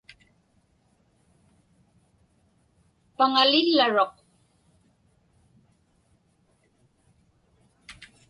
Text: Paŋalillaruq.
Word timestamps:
Paŋalillaruq. 3.17 4.13